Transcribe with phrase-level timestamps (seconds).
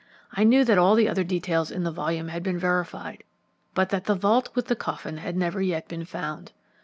[0.33, 3.23] I knew that all the other details in the volume had been verified,
[3.75, 6.53] but that the vault with the coffin had never yet been found.